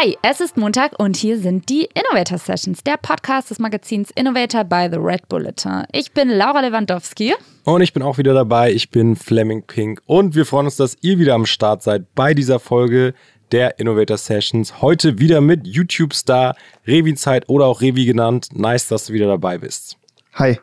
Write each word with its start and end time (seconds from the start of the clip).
Hi, 0.00 0.16
es 0.22 0.40
ist 0.40 0.56
Montag 0.56 0.92
und 1.00 1.16
hier 1.16 1.40
sind 1.40 1.68
die 1.68 1.88
Innovator 1.92 2.38
Sessions, 2.38 2.84
der 2.84 2.98
Podcast 2.98 3.50
des 3.50 3.58
Magazins 3.58 4.12
Innovator 4.14 4.62
by 4.62 4.86
The 4.88 4.96
Red 4.96 5.28
Bulletin. 5.28 5.86
Ich 5.90 6.12
bin 6.12 6.28
Laura 6.28 6.60
Lewandowski. 6.60 7.34
Und 7.64 7.80
ich 7.80 7.92
bin 7.92 8.04
auch 8.04 8.16
wieder 8.16 8.32
dabei. 8.32 8.70
Ich 8.70 8.90
bin 8.90 9.16
Fleming 9.16 9.64
Pink. 9.64 10.00
Und 10.06 10.36
wir 10.36 10.46
freuen 10.46 10.66
uns, 10.66 10.76
dass 10.76 10.96
ihr 11.00 11.18
wieder 11.18 11.34
am 11.34 11.46
Start 11.46 11.82
seid 11.82 12.14
bei 12.14 12.32
dieser 12.32 12.60
Folge 12.60 13.12
der 13.50 13.80
Innovator 13.80 14.18
Sessions. 14.18 14.80
Heute 14.80 15.18
wieder 15.18 15.40
mit 15.40 15.66
YouTube-Star 15.66 16.54
Revi 16.86 17.16
Zeit 17.16 17.48
oder 17.48 17.66
auch 17.66 17.80
Revi 17.80 18.04
genannt. 18.04 18.50
Nice, 18.52 18.86
dass 18.86 19.06
du 19.06 19.14
wieder 19.14 19.26
dabei 19.26 19.58
bist. 19.58 19.96
Hi. 20.34 20.60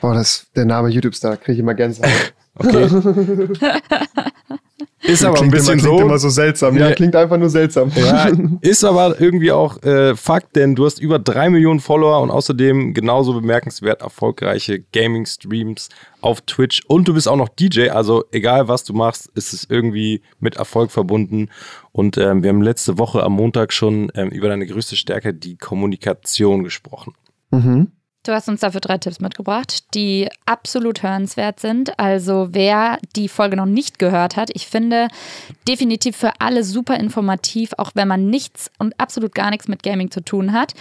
Boah, 0.00 0.14
das, 0.14 0.46
der 0.56 0.64
Name 0.64 0.88
YouTube-Star 0.88 1.36
kriege 1.36 1.52
ich 1.52 1.58
immer 1.58 1.74
Gänsehaut. 1.74 2.32
okay. 2.54 2.88
Ist 5.08 5.24
aber 5.24 5.34
klingt 5.36 5.54
ein 5.54 5.56
bisschen 5.56 5.72
immer, 5.74 5.82
klingt 5.82 5.98
so. 5.98 6.04
immer 6.04 6.18
so 6.18 6.28
seltsam. 6.28 6.76
Ja, 6.76 6.88
Ja. 6.88 6.94
klingt 6.94 7.16
einfach 7.16 7.38
nur 7.38 7.48
seltsam. 7.48 7.90
Ja, 7.96 8.30
ist 8.60 8.84
aber 8.84 9.20
irgendwie 9.20 9.52
auch 9.52 9.82
äh, 9.82 10.14
Fakt, 10.14 10.54
denn 10.56 10.74
du 10.74 10.84
hast 10.84 11.00
über 11.00 11.18
drei 11.18 11.50
Millionen 11.50 11.80
Follower 11.80 12.20
und 12.20 12.30
außerdem 12.30 12.94
genauso 12.94 13.32
bemerkenswert 13.34 14.02
erfolgreiche 14.02 14.80
Gaming-Streams 14.92 15.88
auf 16.20 16.40
Twitch 16.42 16.82
und 16.86 17.08
du 17.08 17.14
bist 17.14 17.28
auch 17.28 17.36
noch 17.36 17.48
DJ, 17.48 17.88
also 17.90 18.24
egal 18.32 18.68
was 18.68 18.84
du 18.84 18.92
machst, 18.92 19.30
ist 19.34 19.52
es 19.52 19.66
irgendwie 19.68 20.22
mit 20.40 20.56
Erfolg 20.56 20.90
verbunden. 20.90 21.48
Und 21.92 22.18
ähm, 22.18 22.42
wir 22.42 22.50
haben 22.50 22.62
letzte 22.62 22.98
Woche 22.98 23.22
am 23.22 23.32
Montag 23.32 23.72
schon 23.72 24.10
ähm, 24.14 24.28
über 24.30 24.48
deine 24.48 24.66
größte 24.66 24.96
Stärke, 24.96 25.32
die 25.34 25.56
Kommunikation, 25.56 26.64
gesprochen. 26.64 27.14
Mhm. 27.50 27.92
Du 28.28 28.34
hast 28.34 28.46
uns 28.46 28.60
dafür 28.60 28.82
drei 28.82 28.98
Tipps 28.98 29.20
mitgebracht, 29.20 29.94
die 29.94 30.28
absolut 30.44 31.02
hörenswert 31.02 31.60
sind. 31.60 31.98
Also 31.98 32.48
wer 32.50 32.98
die 33.16 33.26
Folge 33.26 33.56
noch 33.56 33.64
nicht 33.64 33.98
gehört 33.98 34.36
hat, 34.36 34.50
ich 34.52 34.66
finde 34.66 35.08
definitiv 35.66 36.14
für 36.14 36.32
alle 36.38 36.62
super 36.62 36.98
informativ, 37.00 37.70
auch 37.78 37.92
wenn 37.94 38.06
man 38.06 38.28
nichts 38.28 38.70
und 38.78 39.00
absolut 39.00 39.34
gar 39.34 39.48
nichts 39.48 39.66
mit 39.66 39.82
Gaming 39.82 40.10
zu 40.10 40.20
tun 40.22 40.52
hat. 40.52 40.74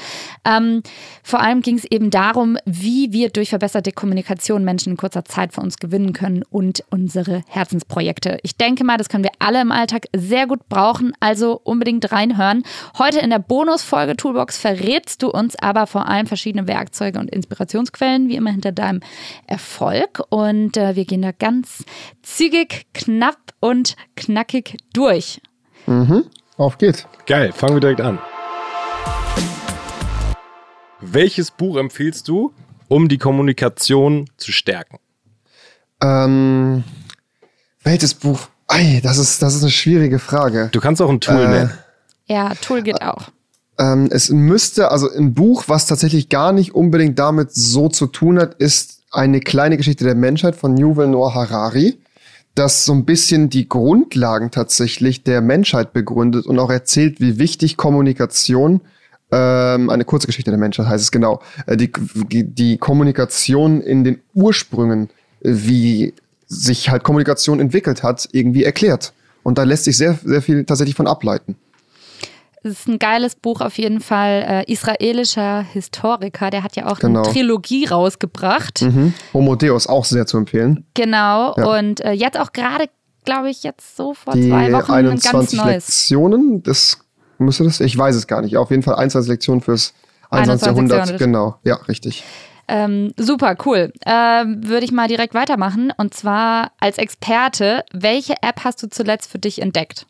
Ähm, 0.44 0.84
vor 1.24 1.40
allem 1.40 1.62
ging 1.62 1.78
es 1.78 1.86
eben 1.86 2.10
darum, 2.10 2.58
wie 2.66 3.14
wir 3.14 3.30
durch 3.30 3.52
verbesserte 3.52 3.94
Kommunikation 3.94 4.66
Menschen 4.66 4.92
in 4.92 4.98
kurzer 4.98 5.24
Zeit 5.24 5.54
für 5.54 5.62
uns 5.62 5.78
gewinnen 5.78 6.12
können 6.12 6.44
und 6.50 6.84
unsere 6.90 7.44
Herzensprojekte. 7.48 8.40
Ich 8.44 8.58
denke 8.58 8.84
mal, 8.84 8.98
das 8.98 9.08
können 9.08 9.24
wir 9.24 9.32
alle 9.40 9.62
im 9.62 9.72
Alltag 9.72 10.08
sehr 10.14 10.48
gut 10.48 10.68
brauchen, 10.68 11.14
also 11.22 11.62
unbedingt 11.64 12.12
reinhören. 12.12 12.64
Heute 12.98 13.20
in 13.20 13.30
der 13.30 13.40
Bonusfolge 13.40 14.18
Toolbox 14.18 14.58
verrätst 14.58 15.24
du 15.24 15.30
uns 15.30 15.56
aber 15.56 15.88
vor 15.88 16.10
allem 16.10 16.28
verschiedene 16.28 16.68
Werkzeuge 16.68 17.18
und 17.20 17.37
Inspirationsquellen, 17.38 18.28
wie 18.28 18.36
immer 18.36 18.52
hinter 18.52 18.72
deinem 18.72 19.00
Erfolg. 19.48 20.22
Und 20.30 20.76
äh, 20.78 20.96
wir 20.96 21.06
gehen 21.06 21.22
da 21.22 21.32
ganz 21.32 21.86
zügig, 22.22 22.86
knapp 22.94 23.38
und 23.60 23.96
knackig 24.16 24.78
durch. 24.94 25.42
Mhm. 25.86 26.26
Auf 26.58 26.78
geht's. 26.78 27.06
Geil, 27.26 27.52
fangen 27.54 27.76
wir 27.76 27.80
direkt 27.82 28.02
an. 28.02 28.20
Welches 31.00 31.52
Buch 31.52 31.78
empfiehlst 31.78 32.28
du, 32.28 32.52
um 32.88 33.08
die 33.08 33.18
Kommunikation 33.18 34.30
zu 34.38 34.52
stärken? 34.52 34.98
Ähm, 36.02 36.84
welches 37.84 38.14
Buch? 38.14 38.40
Ei, 38.68 39.00
das 39.04 39.18
ist, 39.18 39.42
das 39.42 39.56
ist 39.56 39.62
eine 39.62 39.72
schwierige 39.72 40.20
Frage. 40.20 40.70
Du 40.72 40.80
kannst 40.82 41.02
auch 41.02 41.10
ein 41.10 41.22
Tool 41.22 41.44
Äh, 41.44 41.48
nennen. 41.48 41.74
Ja, 42.26 42.54
Tool 42.56 42.82
geht 42.82 43.02
auch. 43.02 43.30
Ähm, 43.80 44.10
es 44.12 44.30
müsste, 44.30 44.92
also 44.92 45.10
ein 45.12 45.34
Buch, 45.34 45.66
was 45.68 45.86
tatsächlich 45.86 46.30
gar 46.30 46.52
nicht 46.52 46.74
unbedingt 46.74 47.20
damit 47.20 47.54
so 47.54 47.90
zu 47.90 48.08
tun 48.08 48.40
hat, 48.40 48.56
ist 48.56 49.02
eine 49.12 49.40
kleine 49.40 49.78
Geschichte 49.78 50.04
der 50.04 50.16
Menschheit 50.16 50.56
von 50.56 50.78
Yuval 50.78 51.08
Noah 51.08 51.34
Harari, 51.34 51.98
das 52.56 52.86
so 52.86 52.94
ein 52.94 53.06
bisschen 53.06 53.50
die 53.50 53.70
Grundlagen 53.70 54.52
tatsächlich 54.52 55.24
der 55.24 55.42
Menschheit 55.42 55.94
begründet 55.94 56.48
und 56.48 56.58
auch 56.60 56.72
erzählt, 56.72 57.20
wie 57.20 57.38
wichtig 57.38 57.78
Kommunikation, 57.78 58.82
ähm, 59.32 59.90
eine 59.90 60.06
kurze 60.06 60.28
Geschichte 60.28 60.52
der 60.52 60.60
Menschheit 60.60 60.88
heißt 60.88 61.04
es 61.04 61.12
genau, 61.12 61.42
äh, 61.66 61.76
die, 61.76 61.92
die 61.92 62.78
Kommunikation 62.78 63.82
in 63.82 64.04
den 64.04 64.20
Ursprüngen, 64.34 65.10
äh, 65.42 65.52
wie 65.52 66.14
sich 66.48 66.90
halt 66.90 67.04
Kommunikation 67.04 67.60
entwickelt 67.60 68.04
hat, 68.04 68.30
irgendwie 68.32 68.64
erklärt. 68.64 69.14
Und 69.44 69.58
da 69.58 69.64
lässt 69.64 69.84
sich 69.84 69.98
sehr, 69.98 70.18
sehr 70.24 70.42
viel 70.42 70.64
tatsächlich 70.64 70.96
von 70.96 71.08
ableiten. 71.08 71.56
Es 72.68 72.80
ist 72.80 72.88
ein 72.88 73.00
geiles 73.00 73.36
Buch 73.36 73.62
auf 73.62 73.78
jeden 73.78 74.00
Fall. 74.02 74.46
Äh, 74.68 74.72
israelischer 74.72 75.62
Historiker, 75.62 76.50
der 76.50 76.64
hat 76.64 76.76
ja 76.76 76.88
auch 76.88 77.00
Genau. 77.00 77.24
eine 77.24 77.32
Trilogie 77.32 77.86
rausgebracht. 77.86 78.82
Mhm. 78.82 79.14
Homo 79.34 79.56
Deus 79.56 79.88
auch 79.88 80.06
sehr 80.06 80.26
zu 80.28 80.38
empfehlen. 80.38 80.86
Genau. 80.94 81.56
Ja. 81.58 81.78
Und 81.80 82.02
äh, 82.02 82.12
jetzt 82.12 82.40
auch 82.40 82.52
gerade, 82.54 82.90
glaube 83.26 83.50
ich, 83.50 83.64
jetzt 83.64 83.96
so 83.98 84.14
vor 84.14 84.34
Die 84.34 84.50
zwei 84.50 84.72
Wochen 84.74 84.92
ein 84.92 85.06
ganz 85.06 85.26
21 85.26 85.60
neues. 85.60 85.88
Lektionen, 85.88 86.64
das 86.64 87.00
müsste 87.38 87.64
das, 87.64 87.80
ich 87.80 87.98
weiß 87.98 88.16
es 88.16 88.28
gar 88.28 88.42
nicht. 88.42 88.58
Auf 88.58 88.70
jeden 88.72 88.84
Fall 88.84 88.96
21 88.96 89.30
Lektionen 89.30 89.62
fürs 89.62 89.94
21. 90.30 90.68
21 90.68 90.68
Jahrhundert. 90.68 90.98
Jahrhundert. 90.98 91.20
Genau, 91.20 91.56
ja, 91.64 91.76
richtig. 91.88 92.24
Ähm, 92.68 93.14
super, 93.16 93.56
cool. 93.66 93.94
Ähm, 94.06 94.68
Würde 94.68 94.86
ich 94.86 94.92
mal 94.92 95.08
direkt 95.08 95.34
weitermachen. 95.34 95.94
Und 95.98 96.14
zwar 96.14 96.72
als 96.80 96.98
Experte, 96.98 97.86
welche 97.94 98.34
App 98.42 98.66
hast 98.66 98.84
du 98.84 98.90
zuletzt 98.90 99.32
für 99.32 99.40
dich 99.40 99.62
entdeckt? 99.62 100.06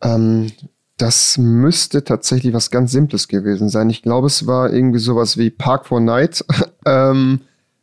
Ähm, 0.00 0.50
das 0.98 1.38
müsste 1.38 2.04
tatsächlich 2.04 2.52
was 2.52 2.70
ganz 2.70 2.92
Simples 2.92 3.28
gewesen 3.28 3.68
sein. 3.68 3.88
Ich 3.88 4.02
glaube, 4.02 4.26
es 4.26 4.46
war 4.46 4.72
irgendwie 4.72 4.98
sowas 4.98 5.38
wie 5.38 5.50
Park 5.50 5.86
for 5.86 6.00
Night. 6.00 6.44
ähm, 6.84 7.40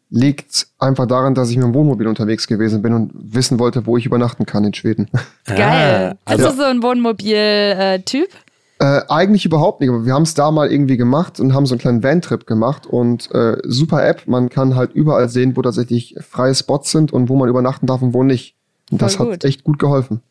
liegt 0.10 0.68
einfach 0.78 1.08
daran, 1.08 1.34
dass 1.34 1.50
ich 1.50 1.58
mit 1.58 1.66
dem 1.66 1.74
Wohnmobil 1.74 2.08
unterwegs 2.08 2.48
gewesen 2.48 2.82
bin 2.82 2.94
und 2.94 3.12
wissen 3.16 3.58
wollte, 3.58 3.86
wo 3.86 3.98
ich 3.98 4.06
übernachten 4.06 4.46
kann 4.46 4.64
in 4.64 4.74
Schweden. 4.74 5.10
Geil. 5.46 6.18
Ah, 6.26 6.32
Bist 6.32 6.46
also, 6.46 6.58
du 6.58 6.64
so 6.64 6.70
ein 6.70 6.84
Wohnmobil-Typ? 6.84 8.30
Äh, 8.78 9.02
eigentlich 9.08 9.46
überhaupt 9.46 9.80
nicht, 9.80 9.90
aber 9.90 10.06
wir 10.06 10.14
haben 10.14 10.24
es 10.24 10.34
da 10.34 10.52
mal 10.52 10.70
irgendwie 10.70 10.98
gemacht 10.98 11.40
und 11.40 11.54
haben 11.54 11.66
so 11.66 11.74
einen 11.74 11.80
kleinen 11.80 12.04
Van-Trip 12.04 12.46
gemacht 12.46 12.86
und 12.86 13.34
äh, 13.34 13.58
super 13.64 14.06
App, 14.06 14.28
man 14.28 14.50
kann 14.50 14.76
halt 14.76 14.94
überall 14.94 15.30
sehen, 15.30 15.56
wo 15.56 15.62
tatsächlich 15.62 16.16
freie 16.20 16.54
Spots 16.54 16.92
sind 16.92 17.14
und 17.14 17.30
wo 17.30 17.38
man 17.38 17.48
übernachten 17.48 17.88
darf 17.88 18.02
und 18.02 18.14
wo 18.14 18.24
nicht. 18.24 18.56
Und 18.92 19.02
das 19.02 19.18
hat 19.18 19.28
gut. 19.28 19.46
echt 19.46 19.64
gut 19.64 19.80
geholfen. 19.80 20.22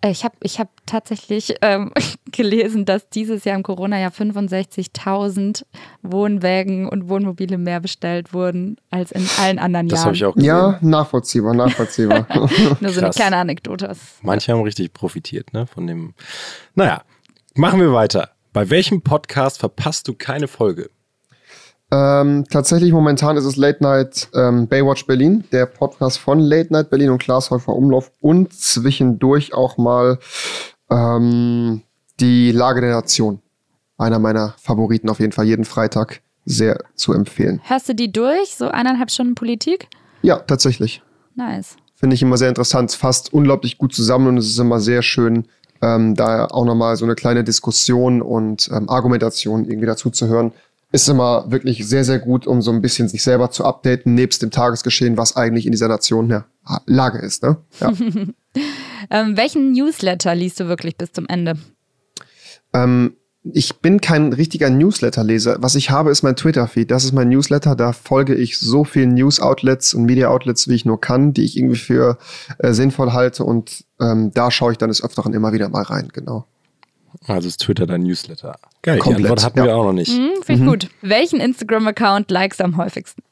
Äh, 0.00 0.10
Ich 0.10 0.24
habe 0.24 0.34
ich 0.42 0.58
hab 0.60 0.68
tatsächlich 0.86 1.54
ähm, 1.62 1.92
gelesen, 2.32 2.84
dass 2.84 3.08
dieses 3.08 3.44
Jahr 3.44 3.56
im 3.56 3.62
Corona-Jahr 3.62 4.10
65.000 4.12 5.64
Wohnwägen 6.02 6.88
und 6.88 7.08
Wohnmobile 7.08 7.58
mehr 7.58 7.80
bestellt 7.80 8.32
wurden 8.32 8.76
als 8.90 9.12
in 9.12 9.26
allen 9.38 9.58
anderen 9.58 9.88
das 9.88 9.98
Jahren. 10.00 10.06
habe 10.06 10.16
ich 10.16 10.24
auch 10.24 10.34
gesehen. 10.34 10.46
Ja, 10.48 10.78
nachvollziehbar, 10.80 11.54
nachvollziehbar. 11.54 12.26
Nur 12.80 12.90
so 12.90 13.00
eine 13.00 13.08
Krass. 13.08 13.16
kleine 13.16 13.36
Anekdote. 13.36 13.94
Manche 14.22 14.52
haben 14.52 14.62
richtig 14.62 14.92
profitiert, 14.92 15.52
ne? 15.52 15.66
Von 15.66 15.86
dem. 15.86 16.14
Naja, 16.74 17.02
machen 17.54 17.80
wir 17.80 17.92
weiter. 17.92 18.30
Bei 18.52 18.70
welchem 18.70 19.02
Podcast 19.02 19.58
verpasst 19.58 20.08
du 20.08 20.14
keine 20.14 20.48
Folge? 20.48 20.90
Ähm, 21.90 22.44
tatsächlich 22.50 22.92
momentan 22.92 23.36
ist 23.36 23.44
es 23.44 23.56
Late 23.56 23.82
Night 23.82 24.28
ähm, 24.34 24.66
Baywatch 24.68 25.06
Berlin, 25.06 25.44
der 25.52 25.66
Podcast 25.66 26.18
von 26.18 26.38
Late 26.38 26.72
Night 26.72 26.90
Berlin 26.90 27.10
und 27.10 27.18
Klaas 27.18 27.50
Häufer 27.50 27.74
Umlauf 27.74 28.10
und 28.20 28.52
zwischendurch 28.52 29.54
auch 29.54 29.78
mal 29.78 30.18
ähm, 30.90 31.82
die 32.20 32.52
Lage 32.52 32.82
der 32.82 32.90
Nation. 32.90 33.40
Einer 33.96 34.18
meiner 34.18 34.54
Favoriten 34.58 35.08
auf 35.08 35.18
jeden 35.18 35.32
Fall, 35.32 35.46
jeden 35.46 35.64
Freitag 35.64 36.20
sehr 36.44 36.78
zu 36.94 37.12
empfehlen. 37.12 37.60
Hörst 37.64 37.88
du 37.88 37.94
die 37.94 38.12
durch? 38.12 38.54
So 38.54 38.68
eineinhalb 38.68 39.10
Stunden 39.10 39.34
Politik? 39.34 39.88
Ja, 40.22 40.36
tatsächlich. 40.36 41.02
Nice. 41.34 41.76
Finde 41.94 42.14
ich 42.14 42.22
immer 42.22 42.36
sehr 42.36 42.48
interessant, 42.48 42.92
fasst 42.92 43.32
unglaublich 43.32 43.78
gut 43.78 43.94
zusammen 43.94 44.28
und 44.28 44.38
es 44.38 44.46
ist 44.46 44.58
immer 44.58 44.80
sehr 44.80 45.02
schön, 45.02 45.48
ähm, 45.82 46.14
da 46.14 46.46
auch 46.46 46.64
nochmal 46.64 46.96
so 46.96 47.04
eine 47.04 47.14
kleine 47.14 47.44
Diskussion 47.44 48.22
und 48.22 48.68
ähm, 48.72 48.88
Argumentation 48.88 49.64
irgendwie 49.64 49.86
dazu 49.86 50.10
zu 50.10 50.28
hören. 50.28 50.52
Ist 50.90 51.08
immer 51.08 51.50
wirklich 51.50 51.86
sehr, 51.86 52.04
sehr 52.04 52.18
gut, 52.18 52.46
um 52.46 52.62
so 52.62 52.70
ein 52.70 52.80
bisschen 52.80 53.08
sich 53.08 53.22
selber 53.22 53.50
zu 53.50 53.64
updaten, 53.64 54.14
nebst 54.14 54.40
dem 54.42 54.50
Tagesgeschehen, 54.50 55.18
was 55.18 55.36
eigentlich 55.36 55.66
in 55.66 55.72
dieser 55.72 55.88
Nation 55.88 56.30
ja, 56.30 56.46
Lage 56.86 57.18
ist. 57.18 57.42
Ne? 57.42 57.56
Ja. 57.80 57.92
Ähm, 59.10 59.36
welchen 59.36 59.72
Newsletter 59.72 60.34
liest 60.34 60.58
du 60.58 60.66
wirklich 60.66 60.96
bis 60.96 61.12
zum 61.12 61.26
Ende? 61.28 61.54
ähm, 62.74 63.14
ich 63.44 63.76
bin 63.76 64.00
kein 64.00 64.32
richtiger 64.32 64.68
Newsletter-Leser. 64.68 65.58
Was 65.60 65.74
ich 65.74 65.90
habe, 65.90 66.10
ist 66.10 66.22
mein 66.22 66.36
Twitter-Feed. 66.36 66.90
Das 66.90 67.04
ist 67.04 67.12
mein 67.12 67.28
Newsletter. 67.28 67.76
Da 67.76 67.92
folge 67.92 68.34
ich 68.34 68.58
so 68.58 68.84
vielen 68.84 69.14
News-Outlets 69.14 69.94
und 69.94 70.04
Media-Outlets, 70.04 70.68
wie 70.68 70.74
ich 70.74 70.84
nur 70.84 71.00
kann, 71.00 71.32
die 71.32 71.44
ich 71.44 71.56
irgendwie 71.56 71.78
für 71.78 72.18
äh, 72.58 72.72
sinnvoll 72.72 73.12
halte. 73.12 73.44
Und 73.44 73.84
ähm, 74.00 74.32
da 74.34 74.50
schaue 74.50 74.72
ich 74.72 74.78
dann 74.78 74.90
des 74.90 75.02
Öfteren 75.02 75.32
immer 75.32 75.52
wieder 75.52 75.68
mal 75.68 75.84
rein. 75.84 76.08
Genau. 76.12 76.46
Also 77.26 77.48
ist 77.48 77.60
Twitter 77.60 77.86
dein 77.86 78.02
Newsletter. 78.02 78.56
Geil, 78.82 78.98
Komplett, 78.98 79.18
die 79.18 79.24
Antwort 79.24 79.44
hatten 79.44 79.58
ja. 79.58 79.64
wir 79.64 79.76
auch 79.76 79.84
noch 79.84 79.92
nicht. 79.92 80.12
Hm, 80.12 80.42
Finde 80.42 80.62
ich 80.62 80.68
gut. 80.68 80.88
Welchen 81.02 81.40
Instagram-Account 81.40 82.30
likest 82.30 82.60
du 82.60 82.64
am 82.64 82.76
häufigsten? 82.76 83.22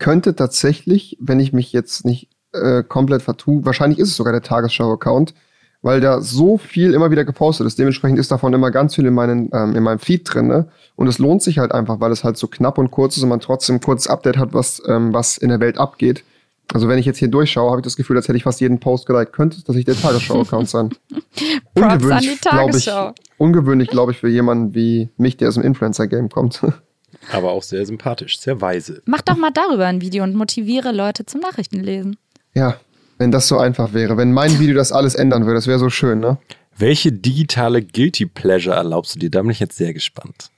könnte 0.00 0.34
tatsächlich, 0.34 1.16
wenn 1.20 1.38
ich 1.38 1.52
mich 1.52 1.72
jetzt 1.72 2.04
nicht 2.04 2.28
äh, 2.52 2.82
komplett 2.82 3.22
vertue, 3.22 3.64
wahrscheinlich 3.64 4.00
ist 4.00 4.08
es 4.08 4.16
sogar 4.16 4.32
der 4.32 4.42
Tagesschau-Account, 4.42 5.34
weil 5.82 6.00
da 6.00 6.20
so 6.20 6.58
viel 6.58 6.92
immer 6.92 7.10
wieder 7.10 7.24
gepostet 7.24 7.66
ist. 7.66 7.78
Dementsprechend 7.78 8.18
ist 8.18 8.32
davon 8.32 8.52
immer 8.52 8.70
ganz 8.70 8.96
viel 8.96 9.06
in, 9.06 9.14
meinen, 9.14 9.50
ähm, 9.52 9.76
in 9.76 9.82
meinem 9.82 10.00
Feed 10.00 10.22
drin. 10.24 10.48
Ne? 10.48 10.68
Und 10.96 11.06
es 11.06 11.18
lohnt 11.18 11.42
sich 11.42 11.58
halt 11.58 11.72
einfach, 11.72 12.00
weil 12.00 12.10
es 12.10 12.24
halt 12.24 12.36
so 12.36 12.48
knapp 12.48 12.76
und 12.76 12.90
kurz 12.90 13.16
ist 13.16 13.22
und 13.22 13.28
man 13.28 13.40
trotzdem 13.40 13.76
ein 13.76 13.80
kurzes 13.80 14.08
Update 14.08 14.36
hat, 14.36 14.52
was, 14.52 14.82
ähm, 14.88 15.14
was 15.14 15.38
in 15.38 15.48
der 15.48 15.60
Welt 15.60 15.78
abgeht. 15.78 16.24
Also 16.72 16.88
wenn 16.88 16.98
ich 16.98 17.06
jetzt 17.06 17.18
hier 17.18 17.28
durchschaue, 17.28 17.70
habe 17.70 17.80
ich 17.80 17.84
das 17.84 17.96
Gefühl, 17.96 18.16
als 18.16 18.28
hätte 18.28 18.36
ich 18.36 18.44
fast 18.44 18.60
jeden 18.60 18.78
Post 18.78 19.06
geliked. 19.06 19.32
Könnte 19.32 19.56
es 19.56 19.64
tatsächlich 19.64 19.96
der 19.96 20.02
Tagesschau-Account 20.02 20.68
sein. 20.68 20.90
Props 21.74 22.04
an 22.04 22.20
die 22.20 22.36
glaube 22.40 22.76
ich, 22.76 22.84
Tagesschau. 22.84 23.14
ungewöhnlich, 23.38 23.88
glaube 23.88 24.12
ich, 24.12 24.18
für 24.18 24.28
jemanden 24.28 24.74
wie 24.74 25.08
mich, 25.16 25.36
der 25.36 25.48
aus 25.48 25.54
dem 25.54 25.64
Influencer-Game 25.64 26.28
kommt. 26.28 26.60
Aber 27.32 27.50
auch 27.50 27.62
sehr 27.62 27.84
sympathisch, 27.84 28.38
sehr 28.38 28.60
weise. 28.60 29.02
Mach 29.04 29.20
doch 29.20 29.36
mal 29.36 29.50
darüber 29.50 29.86
ein 29.86 30.00
Video 30.00 30.22
und 30.24 30.34
motiviere 30.34 30.92
Leute 30.92 31.26
zum 31.26 31.40
Nachrichtenlesen. 31.40 32.16
ja, 32.54 32.76
wenn 33.18 33.30
das 33.30 33.48
so 33.48 33.58
einfach 33.58 33.92
wäre. 33.92 34.16
Wenn 34.16 34.32
mein 34.32 34.58
Video 34.58 34.74
das 34.74 34.92
alles 34.92 35.14
ändern 35.14 35.42
würde, 35.44 35.56
das 35.56 35.66
wäre 35.66 35.78
so 35.78 35.90
schön, 35.90 36.20
ne? 36.20 36.38
Welche 36.78 37.12
digitale 37.12 37.82
Guilty 37.82 38.24
Pleasure 38.24 38.74
erlaubst 38.74 39.14
du 39.14 39.18
dir? 39.18 39.30
Da 39.30 39.42
bin 39.42 39.50
ich 39.50 39.60
jetzt 39.60 39.76
sehr 39.76 39.92
gespannt. 39.92 40.50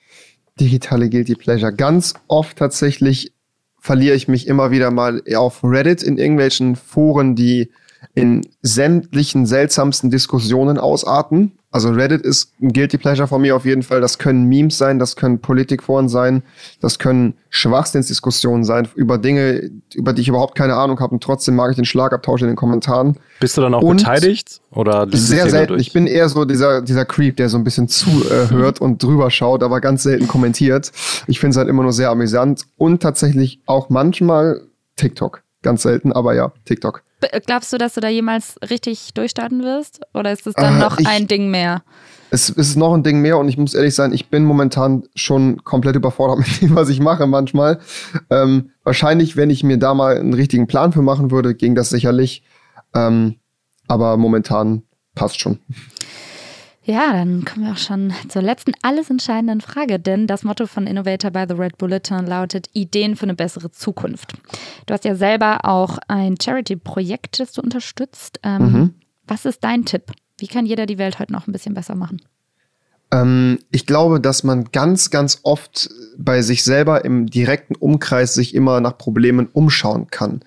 Digitale 0.60 1.08
Guilty 1.10 1.34
Pleasure. 1.34 1.72
Ganz 1.74 2.14
oft 2.28 2.58
tatsächlich 2.58 3.32
verliere 3.82 4.14
ich 4.14 4.28
mich 4.28 4.46
immer 4.46 4.70
wieder 4.70 4.92
mal 4.92 5.22
auf 5.34 5.64
Reddit 5.64 6.04
in 6.04 6.16
irgendwelchen 6.16 6.76
Foren, 6.76 7.34
die 7.34 7.72
in 8.14 8.46
sämtlichen 8.62 9.44
seltsamsten 9.44 10.08
Diskussionen 10.08 10.78
ausarten. 10.78 11.58
Also 11.72 11.88
Reddit 11.88 12.20
ist 12.20 12.52
ein 12.60 12.72
Guilty 12.72 12.98
Pleasure 12.98 13.26
von 13.26 13.40
mir 13.40 13.56
auf 13.56 13.64
jeden 13.64 13.82
Fall. 13.82 14.02
Das 14.02 14.18
können 14.18 14.44
Memes 14.44 14.76
sein, 14.76 14.98
das 14.98 15.16
können 15.16 15.40
Politikforen 15.40 16.06
sein, 16.10 16.42
das 16.82 16.98
können 16.98 17.34
Schwachsinnsdiskussionen 17.48 18.62
sein 18.62 18.88
über 18.94 19.16
Dinge, 19.16 19.70
über 19.94 20.12
die 20.12 20.20
ich 20.20 20.28
überhaupt 20.28 20.54
keine 20.54 20.74
Ahnung 20.74 21.00
habe 21.00 21.14
und 21.14 21.22
trotzdem 21.22 21.56
mag 21.56 21.70
ich 21.70 21.76
den 21.76 21.86
Schlagabtausch 21.86 22.42
in 22.42 22.48
den 22.48 22.56
Kommentaren. 22.56 23.16
Bist 23.40 23.56
du 23.56 23.62
dann 23.62 23.72
auch 23.72 23.82
Und 23.82 23.96
beteiligt? 23.96 24.60
Oder 24.70 25.08
Sehr 25.12 25.48
selten. 25.48 25.78
Ich 25.78 25.94
bin 25.94 26.06
eher 26.06 26.28
so 26.28 26.44
dieser, 26.44 26.82
dieser 26.82 27.06
Creep, 27.06 27.38
der 27.38 27.48
so 27.48 27.56
ein 27.56 27.64
bisschen 27.64 27.88
zuhört 27.88 28.82
und 28.82 29.02
drüber 29.02 29.30
schaut, 29.30 29.62
aber 29.62 29.80
ganz 29.80 30.02
selten 30.02 30.28
kommentiert. 30.28 30.92
Ich 31.26 31.40
finde 31.40 31.52
es 31.52 31.56
halt 31.56 31.68
immer 31.68 31.82
nur 31.82 31.94
sehr 31.94 32.10
amüsant 32.10 32.66
und 32.76 33.02
tatsächlich 33.02 33.60
auch 33.64 33.88
manchmal 33.88 34.60
TikTok. 34.96 35.42
Ganz 35.62 35.82
selten, 35.82 36.12
aber 36.12 36.34
ja, 36.34 36.52
TikTok. 36.66 37.02
Glaubst 37.46 37.72
du, 37.72 37.78
dass 37.78 37.94
du 37.94 38.00
da 38.00 38.08
jemals 38.08 38.56
richtig 38.68 39.14
durchstarten 39.14 39.62
wirst? 39.62 40.00
Oder 40.14 40.32
ist 40.32 40.46
es 40.46 40.54
dann 40.54 40.76
Äh, 40.76 40.80
noch 40.80 40.98
ich- 40.98 41.06
ein 41.06 41.26
Ding 41.26 41.50
mehr? 41.50 41.82
Es, 42.30 42.48
es 42.48 42.56
ist 42.70 42.76
noch 42.76 42.94
ein 42.94 43.02
Ding 43.02 43.20
mehr 43.20 43.36
und 43.36 43.48
ich 43.48 43.58
muss 43.58 43.74
ehrlich 43.74 43.94
sein, 43.94 44.14
ich 44.14 44.30
bin 44.30 44.44
momentan 44.44 45.02
schon 45.14 45.62
komplett 45.64 45.96
überfordert 45.96 46.38
mit 46.46 46.62
dem, 46.62 46.74
was 46.74 46.88
ich 46.88 46.98
mache 47.00 47.26
manchmal. 47.26 47.78
Ähm, 48.30 48.70
wahrscheinlich, 48.84 49.36
wenn 49.36 49.50
ich 49.50 49.62
mir 49.64 49.76
da 49.78 49.92
mal 49.92 50.16
einen 50.18 50.32
richtigen 50.32 50.66
Plan 50.66 50.92
für 50.92 51.02
machen 51.02 51.30
würde, 51.30 51.54
ging 51.54 51.74
das 51.74 51.90
sicherlich. 51.90 52.42
Ähm, 52.94 53.36
aber 53.86 54.16
momentan 54.16 54.82
passt 55.14 55.40
schon. 55.40 55.58
Ja, 56.84 57.12
dann 57.12 57.44
kommen 57.44 57.66
wir 57.66 57.72
auch 57.72 57.78
schon 57.78 58.12
zur 58.28 58.42
letzten 58.42 58.72
alles 58.82 59.08
entscheidenden 59.08 59.60
Frage, 59.60 60.00
denn 60.00 60.26
das 60.26 60.42
Motto 60.42 60.66
von 60.66 60.88
Innovator 60.88 61.30
by 61.30 61.44
the 61.48 61.54
Red 61.54 61.78
Bulletin 61.78 62.26
lautet 62.26 62.68
Ideen 62.72 63.14
für 63.14 63.22
eine 63.22 63.34
bessere 63.34 63.70
Zukunft. 63.70 64.32
Du 64.86 64.94
hast 64.94 65.04
ja 65.04 65.14
selber 65.14 65.64
auch 65.64 65.98
ein 66.08 66.34
Charity-Projekt, 66.42 67.38
das 67.38 67.52
du 67.52 67.62
unterstützt. 67.62 68.40
Ähm, 68.42 68.62
Mhm. 68.62 68.94
Was 69.26 69.44
ist 69.44 69.62
dein 69.62 69.84
Tipp? 69.84 70.10
Wie 70.38 70.48
kann 70.48 70.66
jeder 70.66 70.86
die 70.86 70.98
Welt 70.98 71.20
heute 71.20 71.32
noch 71.32 71.46
ein 71.46 71.52
bisschen 71.52 71.74
besser 71.74 71.94
machen? 71.94 72.20
Ähm, 73.12 73.58
ich 73.70 73.86
glaube, 73.86 74.20
dass 74.20 74.42
man 74.42 74.64
ganz, 74.72 75.10
ganz 75.10 75.40
oft 75.44 75.88
bei 76.18 76.42
sich 76.42 76.64
selber 76.64 77.04
im 77.04 77.26
direkten 77.26 77.76
Umkreis 77.76 78.34
sich 78.34 78.54
immer 78.54 78.80
nach 78.80 78.98
Problemen 78.98 79.48
umschauen 79.52 80.08
kann. 80.10 80.40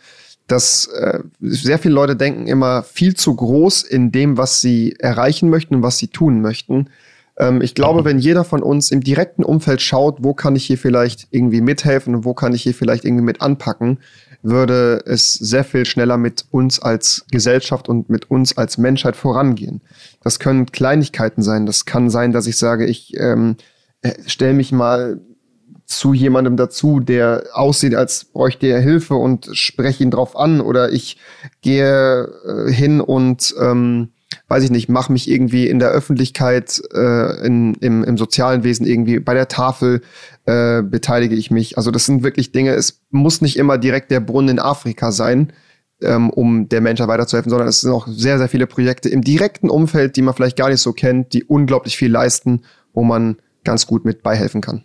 Dass 0.47 0.87
äh, 0.87 1.19
sehr 1.39 1.79
viele 1.79 1.95
Leute 1.95 2.15
denken 2.15 2.47
immer 2.47 2.83
viel 2.83 3.15
zu 3.15 3.35
groß 3.35 3.83
in 3.83 4.11
dem, 4.11 4.37
was 4.37 4.61
sie 4.61 4.95
erreichen 4.99 5.49
möchten 5.49 5.75
und 5.75 5.83
was 5.83 5.97
sie 5.97 6.07
tun 6.07 6.41
möchten. 6.41 6.89
Ähm, 7.37 7.61
ich 7.61 7.75
glaube, 7.75 8.05
wenn 8.05 8.19
jeder 8.19 8.43
von 8.43 8.63
uns 8.63 8.91
im 8.91 9.01
direkten 9.01 9.43
Umfeld 9.43 9.81
schaut, 9.81 10.17
wo 10.23 10.33
kann 10.33 10.55
ich 10.55 10.65
hier 10.65 10.77
vielleicht 10.77 11.27
irgendwie 11.31 11.61
mithelfen 11.61 12.15
und 12.15 12.25
wo 12.25 12.33
kann 12.33 12.53
ich 12.53 12.63
hier 12.63 12.73
vielleicht 12.73 13.05
irgendwie 13.05 13.23
mit 13.23 13.41
anpacken, 13.41 13.99
würde 14.41 15.01
es 15.05 15.33
sehr 15.33 15.63
viel 15.63 15.85
schneller 15.85 16.17
mit 16.17 16.45
uns 16.51 16.79
als 16.79 17.25
Gesellschaft 17.31 17.89
und 17.89 18.09
mit 18.09 18.29
uns 18.29 18.57
als 18.57 18.77
Menschheit 18.77 19.15
vorangehen. 19.15 19.81
Das 20.21 20.39
können 20.39 20.67
Kleinigkeiten 20.67 21.41
sein. 21.41 21.65
Das 21.65 21.85
kann 21.85 22.11
sein, 22.11 22.31
dass 22.31 22.45
ich 22.45 22.57
sage, 22.57 22.85
ich 22.85 23.15
ähm, 23.17 23.55
stelle 24.27 24.53
mich 24.53 24.71
mal 24.71 25.19
zu 25.85 26.13
jemandem 26.13 26.57
dazu, 26.57 26.99
der 26.99 27.43
aussieht, 27.53 27.95
als 27.95 28.25
bräuchte 28.25 28.67
er 28.67 28.79
Hilfe 28.79 29.15
und 29.15 29.49
spreche 29.53 30.03
ihn 30.03 30.11
drauf 30.11 30.35
an 30.35 30.61
oder 30.61 30.91
ich 30.91 31.17
gehe 31.61 32.27
äh, 32.45 32.71
hin 32.71 33.01
und 33.01 33.53
ähm, 33.61 34.09
weiß 34.47 34.63
ich 34.63 34.71
nicht, 34.71 34.89
mache 34.89 35.11
mich 35.11 35.29
irgendwie 35.29 35.67
in 35.67 35.79
der 35.79 35.89
Öffentlichkeit, 35.89 36.81
äh, 36.93 37.45
in, 37.45 37.75
im, 37.75 38.03
im 38.03 38.17
sozialen 38.17 38.63
Wesen 38.63 38.85
irgendwie 38.85 39.19
bei 39.19 39.33
der 39.33 39.47
Tafel 39.47 40.01
äh, 40.45 40.81
beteilige 40.81 41.35
ich 41.35 41.51
mich. 41.51 41.77
Also 41.77 41.91
das 41.91 42.05
sind 42.05 42.23
wirklich 42.23 42.51
Dinge, 42.51 42.73
es 42.73 43.01
muss 43.11 43.41
nicht 43.41 43.57
immer 43.57 43.77
direkt 43.77 44.11
der 44.11 44.19
Brunnen 44.19 44.49
in 44.49 44.59
Afrika 44.59 45.11
sein, 45.11 45.53
ähm, 46.01 46.29
um 46.29 46.67
der 46.69 46.81
Menschheit 46.81 47.07
weiterzuhelfen, 47.07 47.49
sondern 47.49 47.67
es 47.67 47.81
sind 47.81 47.91
auch 47.91 48.07
sehr, 48.07 48.37
sehr 48.37 48.49
viele 48.49 48.67
Projekte 48.67 49.09
im 49.09 49.21
direkten 49.21 49.69
Umfeld, 49.69 50.15
die 50.15 50.21
man 50.21 50.33
vielleicht 50.33 50.57
gar 50.57 50.69
nicht 50.69 50.81
so 50.81 50.93
kennt, 50.93 51.33
die 51.33 51.43
unglaublich 51.43 51.97
viel 51.97 52.11
leisten, 52.11 52.63
wo 52.93 53.03
man 53.03 53.37
ganz 53.63 53.87
gut 53.87 54.05
mit 54.05 54.23
beihelfen 54.23 54.61
kann. 54.61 54.83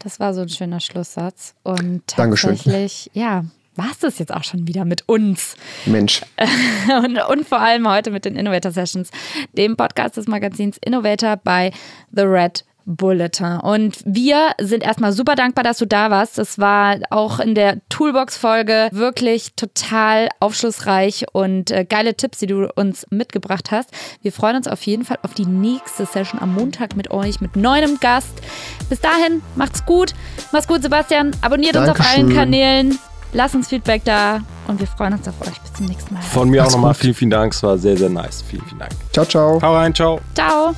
Das 0.00 0.18
war 0.18 0.34
so 0.34 0.40
ein 0.40 0.48
schöner 0.48 0.80
Schlusssatz. 0.80 1.54
Und 1.62 2.02
Dankeschön. 2.16 2.56
tatsächlich, 2.56 3.10
ja, 3.12 3.44
war 3.76 3.90
es 3.92 3.98
das 3.98 4.18
jetzt 4.18 4.32
auch 4.32 4.44
schon 4.44 4.66
wieder 4.66 4.84
mit 4.84 5.08
uns. 5.08 5.56
Mensch. 5.86 6.22
und, 7.04 7.18
und 7.18 7.46
vor 7.46 7.60
allem 7.60 7.88
heute 7.88 8.10
mit 8.10 8.24
den 8.24 8.34
Innovator 8.34 8.72
Sessions, 8.72 9.10
dem 9.52 9.76
Podcast 9.76 10.16
des 10.16 10.26
Magazins 10.26 10.78
Innovator 10.78 11.36
bei 11.36 11.70
The 12.12 12.22
Red 12.22 12.64
Bulletin. 12.84 13.58
Und 13.60 13.98
wir 14.04 14.52
sind 14.60 14.82
erstmal 14.82 15.12
super 15.12 15.34
dankbar, 15.34 15.64
dass 15.64 15.78
du 15.78 15.86
da 15.86 16.10
warst. 16.10 16.38
Das 16.38 16.58
war 16.58 16.96
auch 17.10 17.38
in 17.40 17.54
der 17.54 17.78
Toolbox-Folge 17.88 18.88
wirklich 18.92 19.54
total 19.54 20.28
aufschlussreich 20.40 21.26
und 21.32 21.70
äh, 21.70 21.84
geile 21.84 22.14
Tipps, 22.14 22.38
die 22.38 22.46
du 22.46 22.68
uns 22.74 23.06
mitgebracht 23.10 23.70
hast. 23.70 23.90
Wir 24.22 24.32
freuen 24.32 24.56
uns 24.56 24.68
auf 24.68 24.82
jeden 24.82 25.04
Fall 25.04 25.18
auf 25.22 25.34
die 25.34 25.46
nächste 25.46 26.06
Session 26.06 26.40
am 26.40 26.54
Montag 26.54 26.96
mit 26.96 27.10
euch, 27.10 27.40
mit 27.40 27.56
neuem 27.56 27.98
Gast. 28.00 28.32
Bis 28.88 29.00
dahin, 29.00 29.42
macht's 29.56 29.84
gut. 29.84 30.12
Mach's 30.52 30.66
gut, 30.68 30.82
Sebastian. 30.82 31.32
Abonniert 31.42 31.76
uns 31.76 31.88
auf 31.88 32.00
allen 32.00 32.28
Dankeschön. 32.28 32.34
Kanälen. 32.36 32.98
Lass 33.32 33.54
uns 33.54 33.68
Feedback 33.68 34.02
da 34.04 34.40
und 34.66 34.80
wir 34.80 34.88
freuen 34.88 35.12
uns 35.12 35.28
auf 35.28 35.40
euch. 35.42 35.60
Bis 35.60 35.72
zum 35.74 35.86
nächsten 35.86 36.14
Mal. 36.14 36.22
Von 36.22 36.50
mir 36.50 36.62
auch 36.62 36.64
Macht's 36.64 36.74
nochmal 36.74 36.92
gut. 36.94 37.00
vielen, 37.00 37.14
vielen 37.14 37.30
Dank. 37.30 37.52
Es 37.52 37.62
war 37.62 37.78
sehr, 37.78 37.96
sehr 37.96 38.10
nice. 38.10 38.42
Vielen, 38.42 38.64
vielen 38.66 38.80
Dank. 38.80 38.92
Ciao, 39.12 39.24
ciao. 39.24 39.62
Hau 39.62 39.74
rein, 39.74 39.94
ciao. 39.94 40.20
Ciao. 40.34 40.74